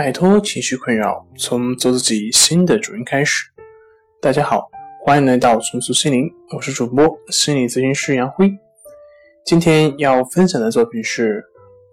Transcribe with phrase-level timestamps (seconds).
[0.00, 3.44] 摆脱情绪困扰，从做自己新的主人开始。
[4.18, 4.66] 大家好，
[5.04, 6.26] 欢迎来到重塑心灵，
[6.56, 8.50] 我是主播心理咨询师杨辉。
[9.44, 11.44] 今天要分享的作品是：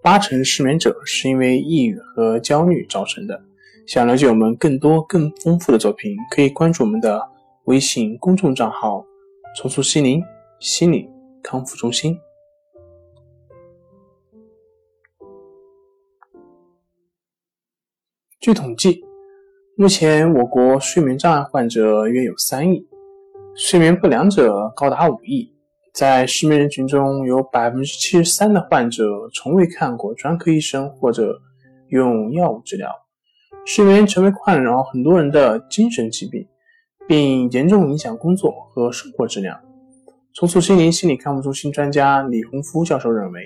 [0.02, 3.38] 八成失眠者是因为抑郁和焦虑造成的。
[3.86, 7.20] 想了解我们更多更丰富的作品，可以关注我们的
[7.64, 9.04] 微信公众账号
[9.54, 10.22] “重塑心灵
[10.60, 11.06] 心理
[11.42, 12.18] 康复中心”。
[18.48, 19.04] 据统计，
[19.76, 22.82] 目前我国睡眠障碍患者约有三亿，
[23.54, 25.52] 睡眠不良者高达五亿。
[25.92, 31.38] 在失眠人群中，有百分之七十三的患者从未看过专科医生或者
[31.88, 32.90] 用药物治疗。
[33.66, 36.42] 失眠成为困扰很多人的精神疾病，
[37.06, 39.60] 并严重影响工作和生活质量。
[40.32, 43.42] 重塑心灵心理康复中心专家李洪夫教授认为，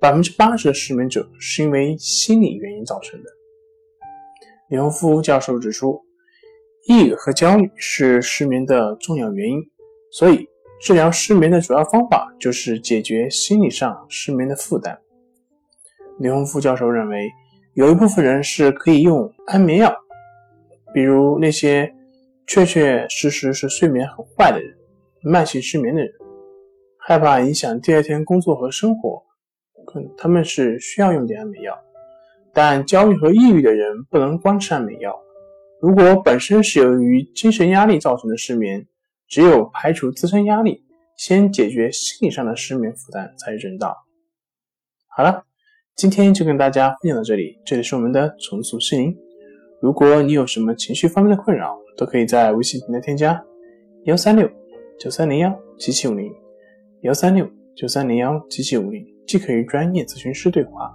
[0.00, 3.28] 百分之八十的失眠者是因为心理原因造成的。
[4.72, 6.02] 李洪夫教授指出，
[6.88, 9.60] 抑郁和焦虑是失眠的重要原因，
[10.10, 10.48] 所以
[10.80, 14.98] 治疗失眠的主要方法就是解决心理上失眠的负担。
[16.18, 17.28] 李洪夫教授认为，
[17.74, 19.94] 有一部分人是可以用安眠药，
[20.94, 21.94] 比如那些
[22.46, 24.74] 确确实实是睡眠很坏的人、
[25.22, 26.10] 慢性失眠的人，
[26.96, 29.22] 害怕影响第二天工作和生活，
[30.16, 31.78] 他们是需要用点安眠药。
[32.54, 35.18] 但焦虑和抑郁的人不能光吃安眠药。
[35.80, 38.86] 如果本身是由于精神压力造成的失眠，
[39.26, 40.84] 只有排除自身压力，
[41.16, 43.96] 先解决心理上的失眠负担才是正道。
[45.08, 45.44] 好了，
[45.96, 47.58] 今天就跟大家分享到这里。
[47.64, 49.16] 这里是我们的重塑心灵。
[49.80, 53.42] 如果你有什么情绪方面的困扰，都可以在微信平台添加
[54.04, 54.48] 幺三六
[55.00, 56.32] 九三零幺七七五零
[57.00, 60.94] 幺三六九三零幺七七五零，既可与专业咨询师对话。